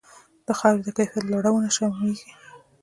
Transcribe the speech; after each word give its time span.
د 0.45 0.47
خاورې 0.59 0.81
د 0.85 0.89
کیفیت 0.97 1.23
لوړونه 1.29 1.69
شاملیږي. 1.75 2.31